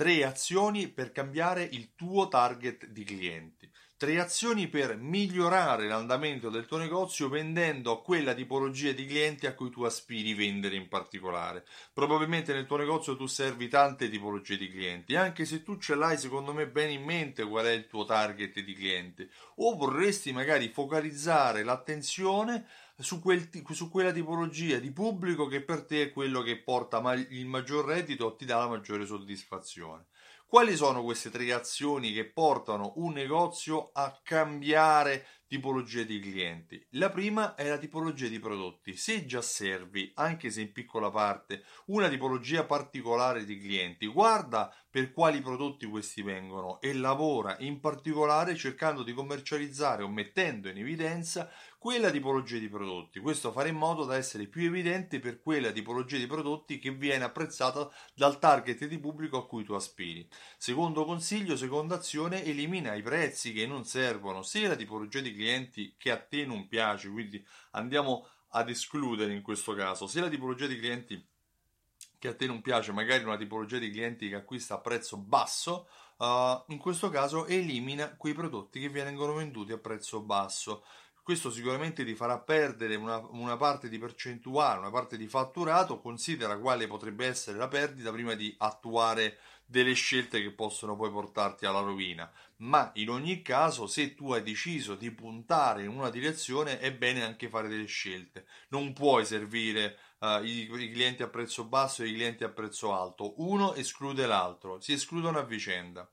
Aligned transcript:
tre 0.00 0.24
azioni 0.24 0.88
per 0.88 1.12
cambiare 1.12 1.62
il 1.62 1.94
tuo 1.94 2.26
target 2.28 2.86
di 2.86 3.04
clienti. 3.04 3.70
Tre 4.00 4.18
azioni 4.18 4.68
per 4.68 4.96
migliorare 4.96 5.86
l'andamento 5.86 6.48
del 6.48 6.64
tuo 6.64 6.78
negozio 6.78 7.28
vendendo 7.28 7.92
a 7.92 8.00
quella 8.00 8.32
tipologia 8.32 8.92
di 8.92 9.04
clienti 9.04 9.46
a 9.46 9.52
cui 9.52 9.68
tu 9.68 9.82
aspiri 9.82 10.32
vendere 10.32 10.74
in 10.74 10.88
particolare. 10.88 11.66
Probabilmente 11.92 12.54
nel 12.54 12.64
tuo 12.64 12.78
negozio 12.78 13.14
tu 13.14 13.26
servi 13.26 13.68
tante 13.68 14.08
tipologie 14.08 14.56
di 14.56 14.70
clienti, 14.70 15.16
anche 15.16 15.44
se 15.44 15.62
tu 15.62 15.76
ce 15.76 15.96
l'hai 15.96 16.16
secondo 16.16 16.54
me 16.54 16.66
bene 16.66 16.92
in 16.92 17.04
mente 17.04 17.44
qual 17.44 17.66
è 17.66 17.72
il 17.72 17.88
tuo 17.88 18.06
target 18.06 18.58
di 18.60 18.72
clienti, 18.72 19.30
o 19.56 19.76
vorresti 19.76 20.32
magari 20.32 20.70
focalizzare 20.70 21.62
l'attenzione 21.62 22.68
su, 22.96 23.20
quel, 23.20 23.50
su 23.70 23.90
quella 23.90 24.12
tipologia 24.12 24.78
di 24.78 24.92
pubblico 24.92 25.46
che 25.46 25.60
per 25.60 25.84
te 25.84 26.04
è 26.04 26.10
quello 26.10 26.40
che 26.40 26.56
porta 26.56 27.02
il 27.12 27.44
maggior 27.44 27.84
reddito 27.84 28.24
o 28.24 28.34
ti 28.34 28.46
dà 28.46 28.56
la 28.56 28.68
maggiore 28.68 29.04
soddisfazione. 29.04 30.06
Quali 30.50 30.74
sono 30.74 31.04
queste 31.04 31.30
tre 31.30 31.52
azioni 31.52 32.12
che 32.12 32.24
portano 32.24 32.94
un 32.96 33.12
negozio 33.12 33.90
a 33.92 34.18
cambiare 34.20 35.24
tipologia 35.46 36.02
di 36.02 36.18
clienti? 36.18 36.84
La 36.94 37.08
prima 37.08 37.54
è 37.54 37.68
la 37.68 37.78
tipologia 37.78 38.26
di 38.26 38.40
prodotti. 38.40 38.96
Se 38.96 39.26
già 39.26 39.42
servi, 39.42 40.10
anche 40.16 40.50
se 40.50 40.62
in 40.62 40.72
piccola 40.72 41.08
parte, 41.08 41.62
una 41.86 42.08
tipologia 42.08 42.64
particolare 42.64 43.44
di 43.44 43.60
clienti, 43.60 44.08
guarda 44.08 44.74
per 44.90 45.12
quali 45.12 45.40
prodotti 45.40 45.86
questi 45.86 46.20
vengono 46.20 46.80
e 46.80 46.94
lavora 46.94 47.54
in 47.60 47.78
particolare 47.78 48.56
cercando 48.56 49.04
di 49.04 49.12
commercializzare 49.12 50.02
o 50.02 50.08
mettendo 50.08 50.68
in 50.68 50.78
evidenza 50.78 51.48
quella 51.80 52.10
tipologia 52.10 52.58
di 52.58 52.68
prodotti. 52.68 53.20
Questo 53.20 53.52
farà 53.52 53.68
in 53.68 53.76
modo 53.76 54.04
da 54.04 54.14
essere 54.16 54.44
più 54.48 54.66
evidente 54.66 55.18
per 55.18 55.40
quella 55.40 55.70
tipologia 55.70 56.18
di 56.18 56.26
prodotti 56.26 56.78
che 56.78 56.90
viene 56.90 57.24
apprezzata 57.24 57.90
dal 58.14 58.38
target 58.38 58.84
di 58.84 58.98
pubblico 58.98 59.38
a 59.38 59.46
cui 59.46 59.64
tu 59.64 59.72
aspiri. 59.72 60.28
Secondo 60.58 61.06
consiglio, 61.06 61.56
seconda 61.56 61.94
azione, 61.94 62.44
elimina 62.44 62.92
i 62.92 63.00
prezzi 63.00 63.54
che 63.54 63.66
non 63.66 63.86
servono, 63.86 64.42
sia 64.42 64.68
la 64.68 64.76
tipologia 64.76 65.20
di 65.20 65.32
clienti 65.32 65.94
che 65.96 66.10
a 66.10 66.18
te 66.18 66.44
non 66.44 66.68
piace, 66.68 67.08
quindi 67.08 67.42
andiamo 67.70 68.28
ad 68.50 68.68
escludere 68.68 69.32
in 69.32 69.40
questo 69.40 69.72
caso, 69.72 70.06
sia 70.06 70.20
la 70.20 70.28
tipologia 70.28 70.66
di 70.66 70.78
clienti 70.78 71.26
che 72.18 72.28
a 72.28 72.34
te 72.34 72.44
non 72.44 72.60
piace, 72.60 72.92
magari 72.92 73.24
una 73.24 73.38
tipologia 73.38 73.78
di 73.78 73.90
clienti 73.90 74.28
che 74.28 74.34
acquista 74.34 74.74
a 74.74 74.80
prezzo 74.80 75.16
basso, 75.16 75.88
uh, 76.18 76.62
in 76.66 76.76
questo 76.76 77.08
caso 77.08 77.46
elimina 77.46 78.14
quei 78.16 78.34
prodotti 78.34 78.80
che 78.80 78.90
vengono 78.90 79.32
venduti 79.32 79.72
a 79.72 79.78
prezzo 79.78 80.20
basso. 80.20 80.84
Questo 81.30 81.52
sicuramente 81.52 82.04
ti 82.04 82.16
farà 82.16 82.40
perdere 82.40 82.96
una, 82.96 83.18
una, 83.30 83.56
parte 83.56 83.88
di 83.88 84.00
percentuale, 84.00 84.80
una 84.80 84.90
parte 84.90 85.16
di 85.16 85.28
fatturato, 85.28 86.00
considera 86.00 86.58
quale 86.58 86.88
potrebbe 86.88 87.24
essere 87.24 87.56
la 87.56 87.68
perdita 87.68 88.10
prima 88.10 88.34
di 88.34 88.52
attuare 88.58 89.38
delle 89.64 89.92
scelte 89.92 90.42
che 90.42 90.50
possono 90.50 90.96
poi 90.96 91.08
portarti 91.12 91.66
alla 91.66 91.78
rovina. 91.78 92.28
Ma 92.56 92.90
in 92.94 93.10
ogni 93.10 93.42
caso, 93.42 93.86
se 93.86 94.16
tu 94.16 94.32
hai 94.32 94.42
deciso 94.42 94.96
di 94.96 95.12
puntare 95.12 95.84
in 95.84 95.90
una 95.90 96.10
direzione, 96.10 96.80
è 96.80 96.92
bene 96.92 97.22
anche 97.22 97.48
fare 97.48 97.68
delle 97.68 97.86
scelte. 97.86 98.46
Non 98.70 98.92
puoi 98.92 99.24
servire 99.24 99.98
uh, 100.18 100.42
i, 100.42 100.62
i 100.62 100.90
clienti 100.90 101.22
a 101.22 101.28
prezzo 101.28 101.62
basso 101.62 102.02
e 102.02 102.08
i 102.08 102.14
clienti 102.14 102.42
a 102.42 102.48
prezzo 102.48 102.92
alto. 102.92 103.34
Uno 103.40 103.74
esclude 103.74 104.26
l'altro, 104.26 104.80
si 104.80 104.94
escludono 104.94 105.38
a 105.38 105.44
vicenda. 105.44 106.10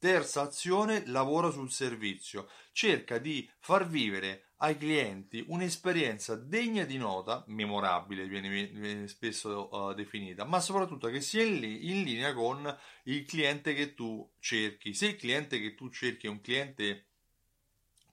Terza 0.00 0.42
azione, 0.42 1.04
lavora 1.06 1.50
sul 1.50 1.70
servizio. 1.70 2.48
Cerca 2.72 3.18
di 3.18 3.48
far 3.60 3.88
vivere 3.88 4.46
ai 4.58 4.78
clienti 4.78 5.44
un'esperienza 5.48 6.34
degna 6.34 6.84
di 6.84 6.96
nota, 6.96 7.44
memorabile 7.48 8.26
viene, 8.26 8.48
viene 8.48 9.08
spesso 9.08 9.68
uh, 9.70 9.92
definita, 9.92 10.44
ma 10.44 10.60
soprattutto 10.60 11.08
che 11.08 11.20
sia 11.20 11.42
in, 11.42 11.56
li, 11.56 11.90
in, 11.90 12.02
linea 12.02 12.32
con 12.32 12.74
il 13.04 13.24
cliente 13.26 13.74
che 13.74 13.94
tu 13.94 14.28
cerchi. 14.38 14.94
Se 14.94 15.08
il 15.08 15.16
cliente 15.16 15.60
che 15.60 15.74
tu 15.74 15.90
cerchi 15.90 16.26
è 16.26 16.30
un 16.30 16.40
cliente 16.40 17.04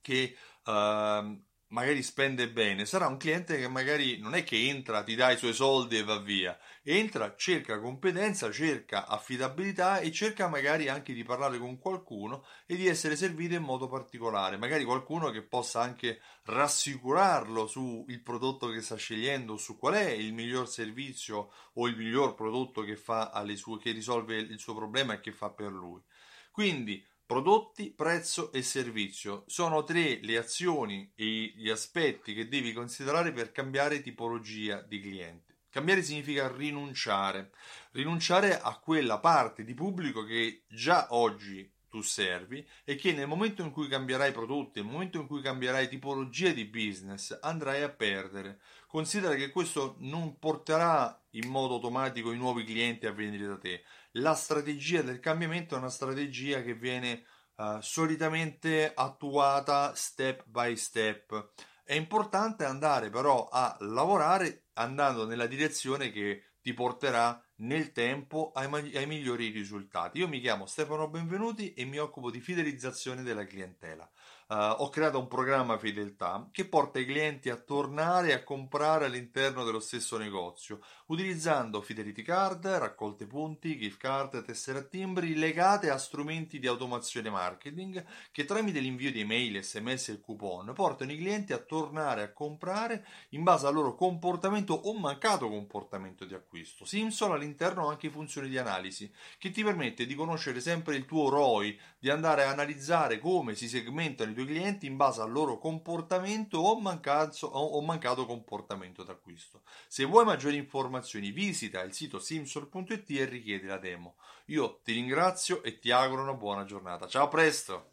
che 0.00 0.36
uh, 0.64 1.40
magari 1.72 2.02
spende 2.02 2.50
bene, 2.50 2.84
sarà 2.84 3.06
un 3.06 3.16
cliente 3.16 3.58
che 3.58 3.66
magari 3.66 4.18
non 4.18 4.34
è 4.34 4.44
che 4.44 4.68
entra, 4.68 5.02
ti 5.02 5.14
dà 5.14 5.30
i 5.30 5.38
suoi 5.38 5.54
soldi 5.54 5.96
e 5.96 6.04
va 6.04 6.18
via, 6.18 6.58
entra, 6.82 7.34
cerca 7.34 7.80
competenza, 7.80 8.50
cerca 8.50 9.06
affidabilità 9.06 9.98
e 9.98 10.12
cerca 10.12 10.48
magari 10.48 10.88
anche 10.88 11.14
di 11.14 11.24
parlare 11.24 11.58
con 11.58 11.78
qualcuno 11.78 12.44
e 12.66 12.76
di 12.76 12.86
essere 12.86 13.16
servito 13.16 13.54
in 13.54 13.62
modo 13.62 13.88
particolare, 13.88 14.58
magari 14.58 14.84
qualcuno 14.84 15.30
che 15.30 15.42
possa 15.42 15.80
anche 15.80 16.20
rassicurarlo 16.44 17.66
sul 17.66 18.20
prodotto 18.22 18.68
che 18.68 18.82
sta 18.82 18.96
scegliendo, 18.96 19.56
su 19.56 19.78
qual 19.78 19.94
è 19.94 20.10
il 20.10 20.34
miglior 20.34 20.68
servizio 20.68 21.52
o 21.74 21.86
il 21.88 21.96
miglior 21.96 22.34
prodotto 22.34 22.82
che 22.82 22.96
fa 22.96 23.30
alle 23.30 23.56
sue, 23.56 23.78
che 23.78 23.92
risolve 23.92 24.36
il 24.36 24.58
suo 24.58 24.74
problema 24.74 25.14
e 25.14 25.20
che 25.20 25.32
fa 25.32 25.48
per 25.48 25.72
lui. 25.72 26.02
Quindi 26.50 27.02
Prodotti, 27.32 27.90
prezzo 27.90 28.52
e 28.52 28.60
servizio 28.60 29.44
sono 29.46 29.84
tre 29.84 30.18
le 30.20 30.36
azioni 30.36 31.10
e 31.16 31.54
gli 31.56 31.70
aspetti 31.70 32.34
che 32.34 32.46
devi 32.46 32.74
considerare 32.74 33.32
per 33.32 33.52
cambiare 33.52 34.02
tipologia 34.02 34.82
di 34.82 35.00
cliente. 35.00 35.60
Cambiare 35.70 36.02
significa 36.02 36.54
rinunciare, 36.54 37.52
rinunciare 37.92 38.60
a 38.60 38.78
quella 38.78 39.18
parte 39.18 39.64
di 39.64 39.72
pubblico 39.72 40.24
che 40.24 40.64
già 40.68 41.06
oggi 41.12 41.66
tu 41.92 42.00
servi 42.00 42.66
e 42.84 42.96
che 42.96 43.12
nel 43.12 43.28
momento 43.28 43.60
in 43.60 43.70
cui 43.70 43.86
cambierai 43.86 44.32
prodotti, 44.32 44.80
nel 44.80 44.90
momento 44.90 45.20
in 45.20 45.26
cui 45.26 45.42
cambierai 45.42 45.90
tipologia 45.90 46.50
di 46.50 46.64
business, 46.64 47.38
andrai 47.42 47.82
a 47.82 47.90
perdere. 47.90 48.60
Considera 48.86 49.34
che 49.34 49.50
questo 49.50 49.96
non 49.98 50.38
porterà 50.38 51.22
in 51.32 51.50
modo 51.50 51.74
automatico 51.74 52.32
i 52.32 52.38
nuovi 52.38 52.64
clienti 52.64 53.06
a 53.06 53.12
venire 53.12 53.46
da 53.46 53.58
te, 53.58 53.84
la 54.12 54.34
strategia 54.34 55.02
del 55.02 55.20
cambiamento 55.20 55.74
è 55.74 55.78
una 55.78 55.90
strategia 55.90 56.62
che 56.62 56.74
viene 56.74 57.24
uh, 57.56 57.78
solitamente 57.80 58.90
attuata 58.94 59.94
step 59.94 60.44
by 60.46 60.74
step. 60.76 61.52
È 61.84 61.92
importante 61.92 62.64
andare 62.64 63.10
però 63.10 63.48
a 63.52 63.76
lavorare 63.80 64.68
andando 64.74 65.26
nella 65.26 65.46
direzione 65.46 66.10
che 66.10 66.52
ti 66.62 66.72
porterà 66.72 67.42
nel 67.62 67.92
tempo 67.92 68.52
ai, 68.54 68.96
ai, 68.96 69.06
migliori 69.06 69.50
risultati. 69.50 70.18
Io 70.18 70.28
mi 70.28 70.40
chiamo 70.40 70.66
Stefano 70.66 71.08
Benvenuti 71.08 71.74
e 71.74 71.84
mi 71.84 71.98
occupo 71.98 72.30
di 72.30 72.40
fidelizzazione 72.40 73.22
della 73.22 73.44
clientela. 73.44 74.08
Uh, 74.52 74.82
ho 74.82 74.90
creato 74.90 75.18
un 75.18 75.28
programma 75.28 75.78
fedeltà 75.78 76.46
che 76.52 76.66
porta 76.66 76.98
i 76.98 77.06
clienti 77.06 77.48
a 77.48 77.56
tornare 77.56 78.34
a 78.34 78.44
comprare 78.44 79.06
all'interno 79.06 79.64
dello 79.64 79.80
stesso 79.80 80.18
negozio, 80.18 80.80
utilizzando 81.06 81.80
fidelity 81.80 82.20
card, 82.20 82.66
raccolte 82.66 83.26
punti, 83.26 83.78
gift 83.78 83.96
card, 83.96 84.44
tessere 84.44 84.80
a 84.80 84.82
timbri 84.82 85.36
legate 85.36 85.88
a 85.88 85.96
strumenti 85.96 86.58
di 86.58 86.66
automazione 86.66 87.30
marketing 87.30 88.04
che 88.30 88.44
tramite 88.44 88.80
l'invio 88.80 89.10
di 89.10 89.20
email, 89.20 89.64
sms 89.64 90.10
e 90.10 90.20
coupon 90.20 90.70
portano 90.74 91.12
i 91.12 91.16
clienti 91.16 91.54
a 91.54 91.58
tornare 91.58 92.22
a 92.22 92.32
comprare 92.34 93.06
in 93.30 93.42
base 93.44 93.66
al 93.66 93.72
loro 93.72 93.94
comportamento 93.94 94.74
o 94.74 94.92
mancato 94.92 95.48
comportamento 95.48 96.26
di 96.26 96.34
acquisto. 96.34 96.84
Simsol 96.84 97.32
all'interno 97.32 97.88
anche 97.88 98.10
funzioni 98.10 98.50
di 98.50 98.58
analisi 98.58 99.10
che 99.38 99.50
ti 99.50 99.64
permette 99.64 100.04
di 100.04 100.14
conoscere 100.14 100.60
sempre 100.60 100.96
il 100.96 101.06
tuo 101.06 101.30
ROI, 101.30 101.80
di 101.98 102.10
andare 102.10 102.44
a 102.44 102.50
analizzare 102.50 103.18
come 103.18 103.54
si 103.54 103.66
segmentano 103.66 104.30
i 104.30 104.34
tuoi 104.34 104.40
tuoi 104.42 104.46
clienti 104.46 104.86
in 104.86 104.96
base 104.96 105.20
al 105.20 105.30
loro 105.30 105.58
comportamento 105.58 106.58
o, 106.58 106.78
mancato, 106.80 107.46
o 107.46 107.80
mancato 107.80 108.26
comportamento 108.26 109.02
d'acquisto. 109.02 109.62
Se 109.88 110.04
vuoi 110.04 110.24
maggiori 110.24 110.56
informazioni 110.56 111.30
visita 111.30 111.82
il 111.82 111.92
sito 111.92 112.18
simsol.it 112.18 113.10
e 113.10 113.24
richiedi 113.24 113.66
la 113.66 113.78
demo. 113.78 114.16
Io 114.46 114.80
ti 114.82 114.92
ringrazio 114.92 115.62
e 115.62 115.78
ti 115.78 115.90
auguro 115.90 116.22
una 116.22 116.34
buona 116.34 116.64
giornata. 116.64 117.06
Ciao, 117.06 117.24
a 117.24 117.28
presto! 117.28 117.91